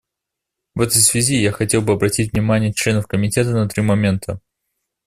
В 0.73 0.81
этой 0.81 0.99
связи 0.99 1.35
я 1.37 1.51
хотел 1.51 1.83
бы 1.83 1.93
обратить 1.93 2.33
внимание 2.33 2.73
членов 2.73 3.05
Комитета 3.05 3.51
на 3.51 3.67
три 3.69 3.83
момента. 3.83 4.41